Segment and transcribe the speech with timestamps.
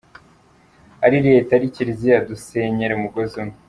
[1.05, 3.57] Ari Leta, ari Kiliziya, dusenyera umugozi umwe.